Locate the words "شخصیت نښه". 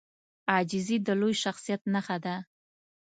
1.43-2.17